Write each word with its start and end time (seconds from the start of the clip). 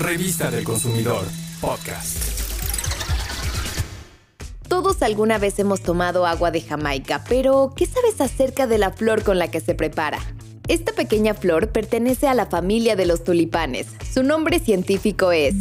Revista 0.00 0.50
del 0.50 0.64
Consumidor, 0.64 1.26
podcast. 1.60 2.16
Todos 4.66 5.02
alguna 5.02 5.36
vez 5.36 5.58
hemos 5.58 5.82
tomado 5.82 6.24
agua 6.24 6.50
de 6.50 6.62
Jamaica, 6.62 7.22
pero 7.28 7.74
¿qué 7.76 7.84
sabes 7.84 8.18
acerca 8.22 8.66
de 8.66 8.78
la 8.78 8.92
flor 8.92 9.22
con 9.22 9.38
la 9.38 9.50
que 9.50 9.60
se 9.60 9.74
prepara? 9.74 10.18
Esta 10.68 10.92
pequeña 10.92 11.34
flor 11.34 11.68
pertenece 11.68 12.28
a 12.28 12.34
la 12.34 12.46
familia 12.46 12.96
de 12.96 13.04
los 13.04 13.24
tulipanes. 13.24 13.88
Su 14.10 14.22
nombre 14.22 14.58
científico 14.58 15.32
es 15.32 15.54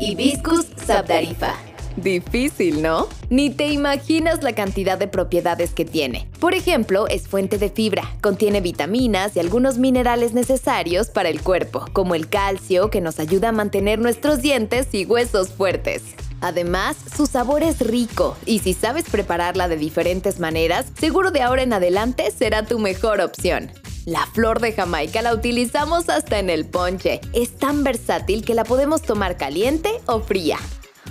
Hibiscus 0.00 0.66
sabdarifa. 0.84 1.54
Difícil, 1.96 2.82
¿no? 2.82 3.08
Ni 3.30 3.50
te 3.50 3.68
imaginas 3.68 4.42
la 4.42 4.52
cantidad 4.52 4.98
de 4.98 5.06
propiedades 5.06 5.72
que 5.72 5.84
tiene. 5.84 6.28
Por 6.40 6.54
ejemplo, 6.54 7.06
es 7.08 7.28
fuente 7.28 7.56
de 7.56 7.70
fibra, 7.70 8.02
contiene 8.20 8.60
vitaminas 8.60 9.36
y 9.36 9.40
algunos 9.40 9.78
minerales 9.78 10.34
necesarios 10.34 11.08
para 11.08 11.28
el 11.28 11.40
cuerpo, 11.40 11.84
como 11.92 12.14
el 12.14 12.28
calcio 12.28 12.90
que 12.90 13.00
nos 13.00 13.20
ayuda 13.20 13.50
a 13.50 13.52
mantener 13.52 14.00
nuestros 14.00 14.42
dientes 14.42 14.88
y 14.92 15.04
huesos 15.04 15.50
fuertes. 15.50 16.02
Además, 16.40 16.96
su 17.16 17.26
sabor 17.26 17.62
es 17.62 17.80
rico 17.80 18.36
y 18.44 18.58
si 18.58 18.74
sabes 18.74 19.04
prepararla 19.10 19.68
de 19.68 19.76
diferentes 19.76 20.40
maneras, 20.40 20.86
seguro 20.98 21.30
de 21.30 21.42
ahora 21.42 21.62
en 21.62 21.72
adelante 21.72 22.30
será 22.30 22.66
tu 22.66 22.78
mejor 22.78 23.20
opción. 23.20 23.70
La 24.04 24.26
flor 24.26 24.60
de 24.60 24.72
Jamaica 24.72 25.22
la 25.22 25.32
utilizamos 25.32 26.10
hasta 26.10 26.38
en 26.38 26.50
el 26.50 26.66
ponche. 26.66 27.20
Es 27.32 27.56
tan 27.56 27.84
versátil 27.84 28.44
que 28.44 28.54
la 28.54 28.64
podemos 28.64 29.00
tomar 29.00 29.38
caliente 29.38 29.88
o 30.04 30.20
fría. 30.20 30.58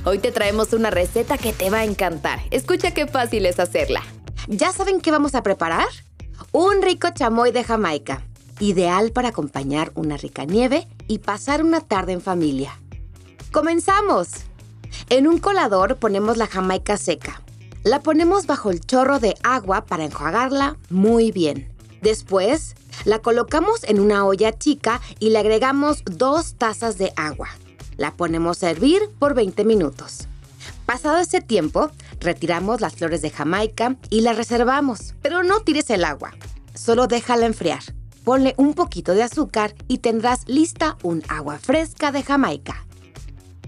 Hoy 0.06 0.20
te 0.20 0.34
traemos 0.34 0.74
una 0.74 0.90
receta 0.90 1.38
que 1.38 1.54
te 1.54 1.70
va 1.70 1.80
a 1.80 1.84
encantar. 1.86 2.42
Escucha 2.52 2.94
qué 2.94 3.08
fácil 3.08 3.46
es 3.46 3.58
hacerla. 3.58 4.04
¿Ya 4.50 4.74
saben 4.74 5.00
qué 5.00 5.12
vamos 5.12 5.34
a 5.34 5.44
preparar? 5.44 5.88
Un 6.52 6.82
rico 6.82 7.08
chamoy 7.14 7.54
de 7.54 7.64
Jamaica, 7.64 8.22
ideal 8.60 9.14
para 9.14 9.30
acompañar 9.30 9.94
una 9.96 10.18
rica 10.18 10.44
nieve 10.44 10.90
y 11.08 11.20
pasar 11.20 11.64
una 11.64 11.80
tarde 11.80 12.12
en 12.12 12.20
familia. 12.20 12.78
¡Comenzamos! 13.54 14.28
En 15.10 15.26
un 15.26 15.38
colador 15.38 15.96
ponemos 15.96 16.36
la 16.36 16.48
Jamaica 16.48 16.98
seca. 16.98 17.42
La 17.86 18.02
ponemos 18.02 18.46
bajo 18.46 18.72
el 18.72 18.82
chorro 18.82 19.20
de 19.20 19.36
agua 19.42 19.86
para 19.86 20.04
enjuagarla 20.04 20.76
muy 20.90 21.32
bien. 21.32 21.74
Después, 22.02 22.76
la 23.06 23.20
colocamos 23.20 23.86
en 23.86 24.02
una 24.02 24.26
olla 24.26 24.52
chica 24.52 25.00
y 25.20 25.30
le 25.30 25.40
agregamos 25.40 26.04
dos 26.04 26.56
tazas 26.56 26.98
de 26.98 27.14
agua. 27.16 27.48
La 27.98 28.12
ponemos 28.12 28.64
a 28.64 28.70
hervir 28.70 29.02
por 29.20 29.34
20 29.34 29.66
minutos. 29.66 30.28
Pasado 30.86 31.18
ese 31.20 31.42
tiempo, 31.42 31.92
retiramos 32.20 32.82
las 32.82 32.96
flores 32.96 33.22
de 33.22 33.30
Jamaica 33.30 33.96
y 34.10 34.22
las 34.22 34.38
reservamos, 34.38 35.16
pero 35.22 35.44
no 35.44 35.62
tires 35.62 35.90
el 35.90 36.04
agua, 36.04 36.32
solo 36.74 37.08
déjala 37.08 37.46
enfriar. 37.46 37.82
Ponle 38.24 38.54
un 38.58 38.74
poquito 38.74 39.14
de 39.14 39.24
azúcar 39.24 39.76
y 39.88 40.00
tendrás 40.00 40.48
lista 40.48 40.98
un 41.04 41.24
agua 41.28 41.58
fresca 41.58 42.12
de 42.12 42.24
Jamaica. 42.24 42.86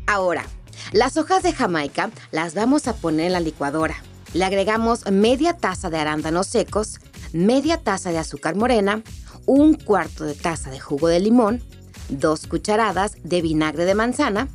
Ahora, 0.07 0.45
las 0.91 1.17
hojas 1.17 1.43
de 1.43 1.53
Jamaica 1.53 2.11
las 2.31 2.53
vamos 2.53 2.87
a 2.87 2.95
poner 2.95 3.27
en 3.27 3.33
la 3.33 3.39
licuadora. 3.39 3.95
Le 4.33 4.45
agregamos 4.45 5.09
media 5.11 5.57
taza 5.57 5.89
de 5.89 5.97
arándanos 5.97 6.47
secos, 6.47 6.99
media 7.33 7.77
taza 7.77 8.11
de 8.11 8.17
azúcar 8.17 8.55
morena, 8.55 9.01
un 9.45 9.73
cuarto 9.73 10.25
de 10.25 10.35
taza 10.35 10.69
de 10.69 10.79
jugo 10.79 11.07
de 11.07 11.19
limón, 11.19 11.63
dos 12.09 12.47
cucharadas 12.47 13.13
de 13.23 13.41
vinagre 13.41 13.85
de 13.85 13.95
manzana, 13.95 14.47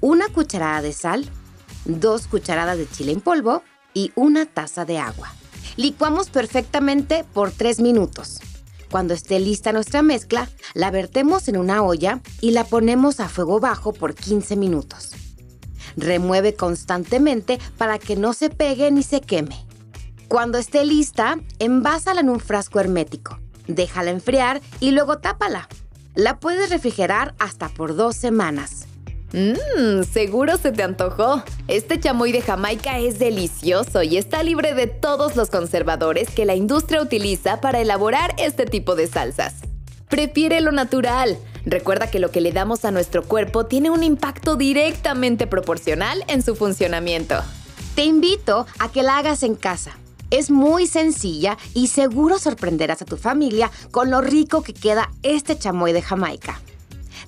una 0.00 0.28
cucharada 0.28 0.82
de 0.82 0.92
sal, 0.92 1.28
dos 1.84 2.26
cucharadas 2.26 2.78
de 2.78 2.88
chile 2.88 3.12
en 3.12 3.20
polvo 3.20 3.62
y 3.94 4.12
una 4.14 4.46
taza 4.46 4.84
de 4.84 4.98
agua. 4.98 5.32
Licuamos 5.76 6.30
perfectamente 6.30 7.24
por 7.32 7.50
3 7.50 7.80
minutos. 7.80 8.40
Cuando 8.90 9.14
esté 9.14 9.38
lista 9.38 9.72
nuestra 9.72 10.02
mezcla, 10.02 10.48
la 10.74 10.90
vertemos 10.90 11.46
en 11.48 11.56
una 11.56 11.82
olla 11.82 12.20
y 12.40 12.50
la 12.50 12.64
ponemos 12.64 13.20
a 13.20 13.28
fuego 13.28 13.60
bajo 13.60 13.92
por 13.92 14.14
15 14.14 14.56
minutos. 14.56 15.12
Remueve 15.96 16.54
constantemente 16.54 17.58
para 17.78 17.98
que 17.98 18.16
no 18.16 18.32
se 18.32 18.50
pegue 18.50 18.90
ni 18.90 19.02
se 19.02 19.20
queme. 19.20 19.64
Cuando 20.28 20.58
esté 20.58 20.84
lista, 20.84 21.38
envásala 21.58 22.20
en 22.20 22.30
un 22.30 22.40
frasco 22.40 22.80
hermético. 22.80 23.38
Déjala 23.66 24.10
enfriar 24.10 24.60
y 24.80 24.90
luego 24.90 25.18
tápala. 25.18 25.68
La 26.20 26.38
puedes 26.38 26.68
refrigerar 26.68 27.34
hasta 27.38 27.70
por 27.70 27.96
dos 27.96 28.14
semanas. 28.14 28.86
Mmm, 29.32 30.02
seguro 30.02 30.58
se 30.58 30.70
te 30.70 30.82
antojó. 30.82 31.42
Este 31.66 31.98
chamoy 31.98 32.30
de 32.30 32.42
Jamaica 32.42 32.98
es 32.98 33.18
delicioso 33.18 34.02
y 34.02 34.18
está 34.18 34.42
libre 34.42 34.74
de 34.74 34.86
todos 34.86 35.34
los 35.34 35.48
conservadores 35.48 36.28
que 36.28 36.44
la 36.44 36.54
industria 36.54 37.00
utiliza 37.00 37.62
para 37.62 37.80
elaborar 37.80 38.34
este 38.36 38.66
tipo 38.66 38.96
de 38.96 39.06
salsas. 39.06 39.54
Prefiere 40.10 40.60
lo 40.60 40.72
natural. 40.72 41.38
Recuerda 41.64 42.10
que 42.10 42.18
lo 42.18 42.30
que 42.30 42.42
le 42.42 42.52
damos 42.52 42.84
a 42.84 42.90
nuestro 42.90 43.22
cuerpo 43.22 43.64
tiene 43.64 43.88
un 43.88 44.02
impacto 44.02 44.56
directamente 44.56 45.46
proporcional 45.46 46.22
en 46.28 46.42
su 46.42 46.54
funcionamiento. 46.54 47.36
Te 47.94 48.04
invito 48.04 48.66
a 48.78 48.92
que 48.92 49.02
la 49.02 49.16
hagas 49.16 49.42
en 49.42 49.54
casa. 49.54 49.96
Es 50.30 50.50
muy 50.50 50.86
sencilla 50.86 51.58
y 51.74 51.88
seguro 51.88 52.38
sorprenderás 52.38 53.02
a 53.02 53.04
tu 53.04 53.16
familia 53.16 53.70
con 53.90 54.10
lo 54.10 54.20
rico 54.20 54.62
que 54.62 54.72
queda 54.72 55.10
este 55.24 55.58
chamoy 55.58 55.92
de 55.92 56.02
Jamaica. 56.02 56.60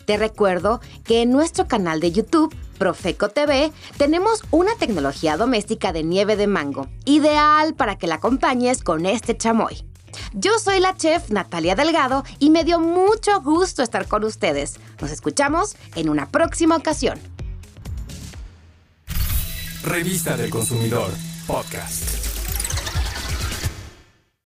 Te 0.05 0.17
recuerdo 0.17 0.81
que 1.05 1.23
en 1.23 1.31
nuestro 1.31 1.67
canal 1.67 2.01
de 2.01 2.13
YouTube, 2.13 2.55
Profeco 2.79 3.29
TV, 3.29 3.73
tenemos 3.97 4.43
una 4.51 4.75
tecnología 4.77 5.37
doméstica 5.37 5.93
de 5.93 6.05
nieve 6.05 6.37
de 6.37 6.47
mango, 6.47 6.89
ideal 7.05 7.75
para 7.75 7.99
que 7.99 8.07
la 8.07 8.17
acompañes 8.17 8.83
con 8.83 9.05
este 9.05 9.37
chamoy. 9.37 9.85
Yo 10.33 10.59
soy 10.59 10.81
la 10.81 10.97
chef 10.97 11.31
Natalia 11.31 11.75
Delgado 11.75 12.25
y 12.39 12.51
me 12.51 12.65
dio 12.65 12.79
mucho 12.79 13.41
gusto 13.41 13.83
estar 13.83 14.07
con 14.07 14.25
ustedes. 14.25 14.79
Nos 15.01 15.11
escuchamos 15.11 15.77
en 15.97 16.09
una 16.09 16.29
próxima 16.29 16.77
ocasión. 16.77 17.19
Revista 19.85 20.37
del 20.37 20.51
Consumidor, 20.51 21.11
podcast. 21.47 22.32